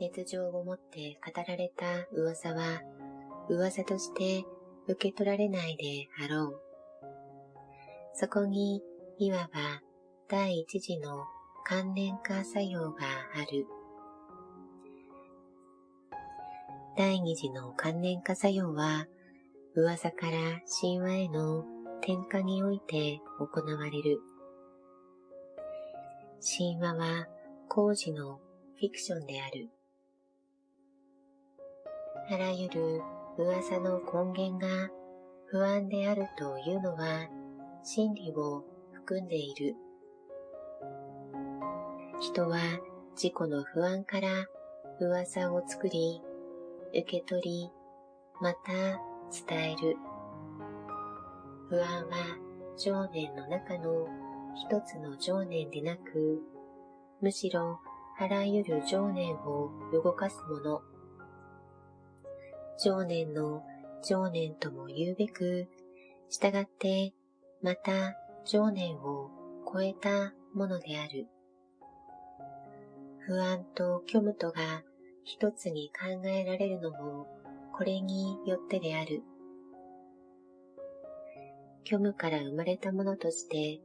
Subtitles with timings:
[0.00, 2.82] 熱情を持って語られた噂は
[3.48, 4.44] 噂として
[4.86, 6.60] 受け取られないであろう。
[8.14, 8.82] そこに
[9.18, 9.82] いわば
[10.28, 11.24] 第一次の
[11.64, 12.98] 関連化作用が
[13.34, 13.66] ある。
[16.96, 19.06] 第二次の関連化作用は
[19.74, 21.64] 噂から神話への
[22.00, 24.20] 転化において行われる。
[26.40, 27.26] 神話は
[27.68, 28.40] 工事の
[28.80, 29.68] フィクションである。
[32.30, 33.02] あらゆる
[33.38, 34.90] 噂の根源が
[35.46, 37.26] 不安であるというのは
[37.82, 39.74] 真理を含んでいる。
[42.20, 42.58] 人は
[43.12, 44.28] 自己の不安から
[45.00, 46.20] 噂を作り、
[46.90, 47.70] 受け取り、
[48.42, 48.72] また
[49.46, 49.96] 伝える。
[51.70, 52.38] 不安は
[52.76, 54.06] 情念の中の
[54.54, 56.42] 一つの情念でなく、
[57.22, 57.80] むしろ
[58.18, 60.82] あらゆる情念を動かすもの。
[62.80, 63.64] 情念の
[64.04, 65.66] 情念とも言うべく、
[66.30, 67.12] 従って
[67.60, 69.30] また情念を
[69.72, 71.26] 超えたものである。
[73.26, 74.82] 不安と虚無とが
[75.24, 77.26] 一つに考えられるのも
[77.76, 79.22] これによってである。
[81.84, 83.80] 虚無から生まれたものとして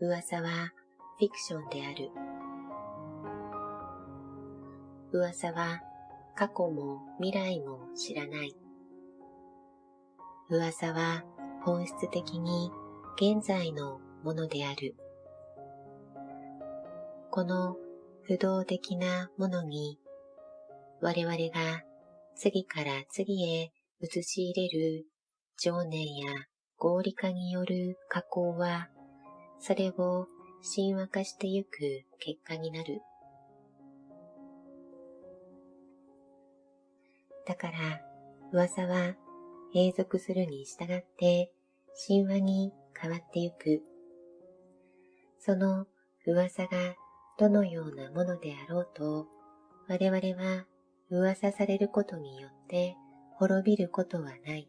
[0.00, 0.72] 噂は
[1.18, 2.10] フィクションである。
[5.12, 5.80] 噂は
[6.36, 8.54] 過去も未来も知らない。
[10.50, 11.24] 噂は
[11.64, 12.70] 本質的に
[13.16, 14.94] 現在のものである。
[17.30, 17.76] この
[18.24, 19.98] 不動的なものに
[21.00, 21.82] 我々が
[22.34, 25.06] 次から次へ移し入れる
[25.58, 26.32] 情念や
[26.76, 28.90] 合理化による加工は
[29.58, 30.26] それを
[30.74, 31.70] 神話化してゆく
[32.18, 33.00] 結果になる。
[37.46, 37.78] だから、
[38.52, 39.14] 噂は
[39.74, 41.52] 永続するに従って
[42.06, 43.82] 神話に変わってゆく。
[45.38, 45.86] その
[46.26, 46.96] 噂が
[47.38, 49.26] どのようなものであろうと、
[49.88, 50.66] 我々は
[51.10, 52.96] 噂されることによって
[53.34, 54.68] 滅びることはない。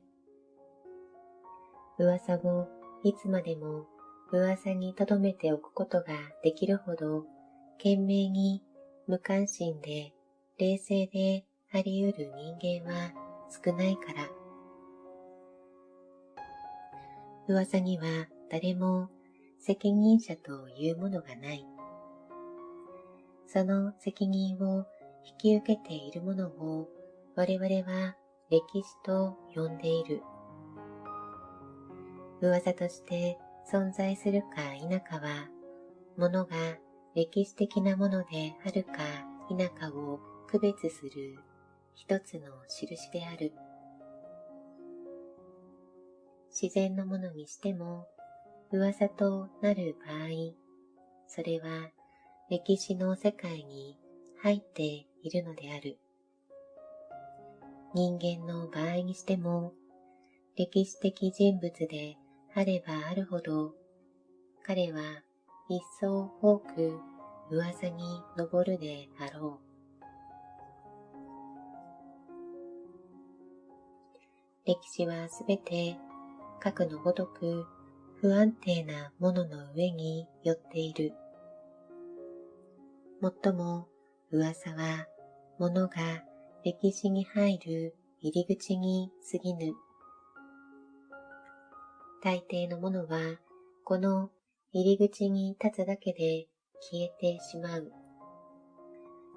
[1.97, 2.67] 噂を
[3.03, 3.88] いつまでも
[4.31, 6.13] 噂に留めておくことが
[6.44, 7.23] できるほど、
[7.77, 8.61] 懸命に
[9.07, 10.13] 無関心で
[10.59, 13.11] 冷静であり得る人間は
[13.50, 14.29] 少ないから。
[17.50, 18.05] 噂には
[18.50, 19.09] 誰も
[19.59, 21.66] 責任者というものがない。
[23.47, 24.85] その責任を
[25.25, 26.88] 引き受けているものを
[27.35, 28.16] 我々は
[28.50, 30.22] 歴史と呼んでいる。
[32.41, 33.38] 噂として
[33.69, 35.50] 存在するか否かは、
[36.17, 36.56] ものが
[37.13, 38.91] 歴史的なものであるか
[39.50, 41.38] 否かを区別する
[41.97, 43.52] 一つの印である。
[46.50, 48.06] 自然のものにしても
[48.72, 50.53] 噂となる場合、
[51.28, 51.90] それは
[52.52, 53.97] 歴史の世界に
[54.44, 55.97] 入っているのである。
[57.96, 59.74] 人間の場合にしても、
[60.56, 62.16] 歴史的人物で
[62.53, 63.74] あればあるほど、
[64.63, 65.00] 彼は
[65.68, 67.00] 一層多く
[67.50, 69.66] 噂に上るであろう。
[74.67, 75.95] 歴史はすべて
[76.59, 77.66] 核のごとく
[78.19, 81.13] 不安定なものの上に寄っている。
[83.22, 83.88] もっとも
[84.29, 85.07] 噂は
[85.57, 85.95] 物が
[86.66, 89.73] 歴史に入る入り口に過ぎぬ。
[92.22, 93.39] 大抵のものは、
[93.85, 94.31] この
[94.73, 96.47] 入り口に立つだけで
[96.81, 97.89] 消えてしまう。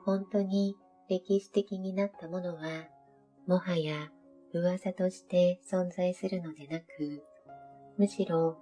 [0.04, 0.74] 本当に
[1.08, 2.88] 歴史的になったものは、
[3.46, 4.10] もはや
[4.52, 7.22] 噂として存在するのでなく、
[7.96, 8.58] むしろ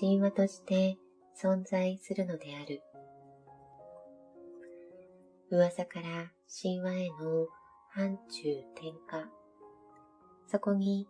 [0.00, 0.96] 神話として
[1.40, 2.80] 存在するのである。
[5.50, 6.30] 噂から
[6.62, 7.46] 神話への
[7.90, 9.28] 範疇転化。
[10.46, 11.08] そこに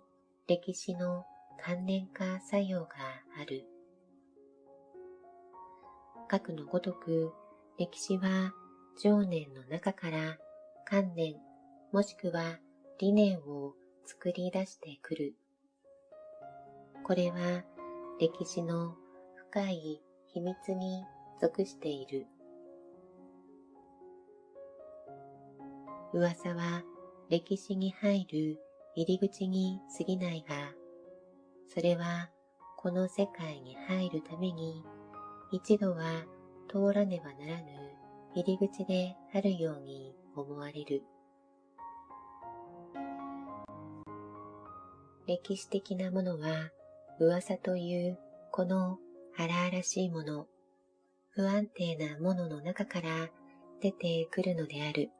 [0.48, 1.24] 歴史の
[1.62, 2.88] 関連化作用が
[3.40, 3.66] ある。
[6.28, 7.32] 核のごとく
[7.78, 8.54] 歴史は
[8.98, 10.38] 情念の中から
[10.86, 11.34] 観念
[11.92, 12.58] もしくは
[12.98, 15.34] 理念を作り出してくる。
[17.04, 17.64] これは
[18.20, 18.94] 歴史の
[19.50, 21.04] 深い秘密に
[21.40, 22.26] 属している。
[26.12, 26.82] 噂は
[27.30, 28.58] 歴史に入る
[28.94, 30.54] 入り口に過ぎないが、
[31.74, 32.30] それは
[32.76, 34.84] この世界に入るために
[35.50, 36.24] 一度は
[36.68, 37.66] 通らねばならぬ
[38.34, 41.02] 入り口であるように思われる。
[45.26, 46.70] 歴史的なものは
[47.20, 48.18] 噂という
[48.50, 48.98] この
[49.38, 50.46] 荒々しいもの、
[51.30, 53.30] 不安定なものの中から
[53.80, 55.10] 出てくるのである。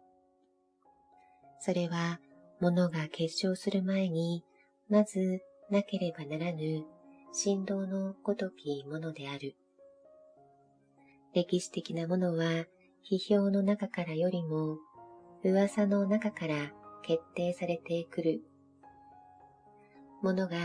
[1.61, 2.21] それは
[2.61, 4.45] 物が結晶する前に
[4.89, 5.41] まず
[5.71, 6.85] なければならぬ
[7.33, 9.55] 振動のごときものである。
[11.33, 12.67] 歴史的なものは
[13.09, 14.79] 批評の中からよりも
[15.45, 16.73] 噂の中から
[17.03, 18.43] 決定されてくる。
[20.23, 20.57] ものが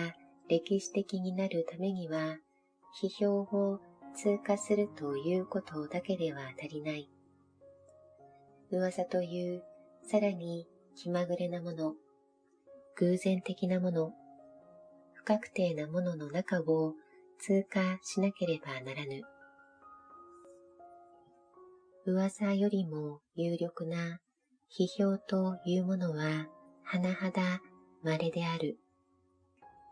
[0.47, 2.37] 歴史的になるためには
[3.01, 3.79] 批評を
[4.15, 7.09] 通過するということだけでは足りない。
[8.71, 9.63] 噂という
[10.03, 11.95] さらに気まぐれなもの、
[12.97, 14.13] 偶然的なもの、
[15.13, 16.93] 不確定なものの中を
[17.39, 19.23] 通過しなければならぬ。
[22.05, 24.19] 噂よりも有力な
[24.71, 26.47] 批評というものは
[26.91, 27.61] 甚だ
[28.03, 28.77] 稀である。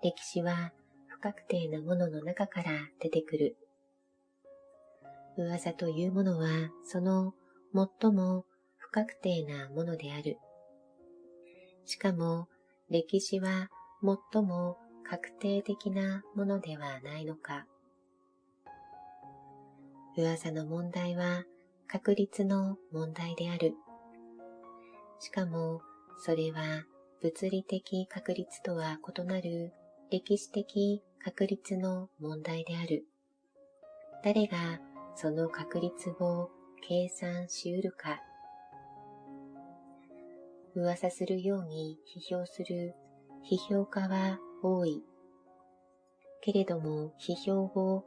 [0.05, 0.71] 歴史は
[1.07, 2.69] 不確定なものの中から
[2.99, 3.57] 出てくる。
[5.35, 6.47] 噂というものは
[6.83, 7.33] その
[7.73, 8.45] 最も
[8.77, 10.37] 不確定なものである。
[11.85, 12.47] しかも
[12.87, 13.71] 歴史は
[14.31, 14.77] 最も
[15.09, 17.65] 確定的なものではないのか。
[20.15, 21.45] 噂の問題は
[21.87, 23.73] 確率の問題である。
[25.17, 25.81] しかも、
[26.19, 26.83] それは
[27.23, 29.73] 物理的確率とは異なる
[30.15, 33.05] 歴史的確率の問題である。
[34.23, 34.79] 誰が
[35.13, 36.49] その確率を
[36.87, 38.21] 計算しうるか。
[40.73, 42.95] 噂するように批評する
[43.43, 45.03] 批評家は多い。
[46.39, 48.05] けれども批評を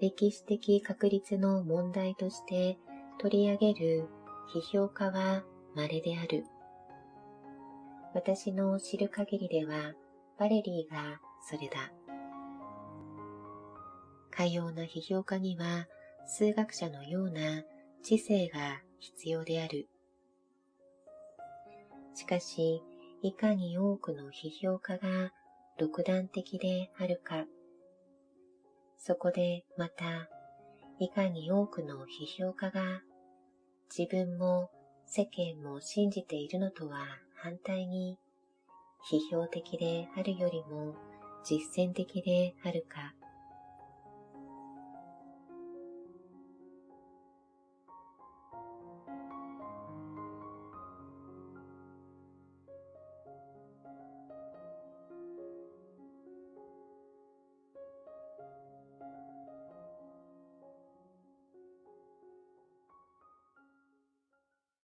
[0.00, 2.78] 歴史的確率の問題として
[3.18, 4.08] 取り上げる
[4.54, 5.42] 批評家は
[5.74, 6.44] 稀である。
[8.14, 9.94] 私の知る限りでは、
[10.38, 11.92] バレリーがそれだ。
[14.30, 15.86] かような批評家には、
[16.26, 17.64] 数学者のような
[18.02, 19.88] 知性が必要である。
[22.14, 22.82] しかし、
[23.22, 25.32] いかに多くの批評家が
[25.78, 27.46] 独断的であるか、
[28.98, 30.28] そこでまた、
[31.00, 33.02] いかに多くの批評家が
[33.96, 34.70] 自分も
[35.06, 36.98] 世間も信じているのとは
[37.36, 38.18] 反対に
[39.10, 40.96] 批評的であるよりも
[41.48, 43.14] 実践的であるか